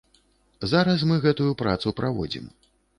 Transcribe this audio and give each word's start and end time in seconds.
Зараз 0.71 1.05
мы 1.13 1.21
гэтую 1.27 1.51
працу 1.63 1.97
праводзім. 2.01 2.55